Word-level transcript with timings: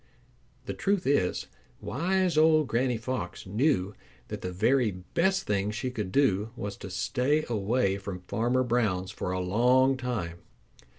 The 0.65 0.73
truth 0.73 1.05
is, 1.05 1.45
wise 1.79 2.35
old 2.35 2.67
Granny 2.67 2.97
Fox 2.97 3.45
knew 3.45 3.93
that 4.29 4.41
the 4.41 4.51
very 4.51 4.89
best 4.89 5.43
thing 5.45 5.69
she 5.69 5.91
could 5.91 6.11
do 6.11 6.49
was 6.55 6.75
to 6.77 6.89
stay 6.89 7.45
away 7.47 7.99
from 7.99 8.21
Farmer 8.27 8.63
Brown's 8.63 9.11
for 9.11 9.31
a 9.31 9.39
long 9.39 9.97
time. 9.97 10.39